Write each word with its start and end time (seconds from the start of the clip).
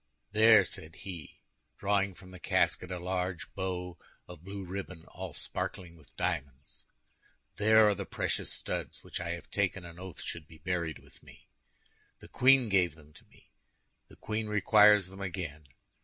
"There," 0.31 0.65
said 0.65 0.95
he, 0.95 1.43
drawing 1.77 2.15
from 2.15 2.31
the 2.31 2.39
casket 2.39 2.89
a 2.89 2.97
large 2.97 3.53
bow 3.53 3.99
of 4.27 4.43
blue 4.43 4.65
ribbon 4.65 5.05
all 5.05 5.35
sparkling 5.35 5.95
with 5.95 6.15
diamonds, 6.15 6.85
"there 7.57 7.87
are 7.87 7.93
the 7.93 8.07
precious 8.07 8.51
studs 8.51 9.03
which 9.03 9.19
I 9.21 9.29
have 9.33 9.51
taken 9.51 9.85
an 9.85 9.99
oath 9.99 10.19
should 10.19 10.47
be 10.47 10.57
buried 10.57 10.97
with 10.97 11.21
me. 11.21 11.49
The 12.17 12.27
queen 12.29 12.67
gave 12.67 12.95
them 12.95 13.13
to 13.13 13.25
me, 13.25 13.51
the 14.07 14.15
queen 14.15 14.47
requires 14.47 15.05
them 15.09 15.21
again. 15.21 15.67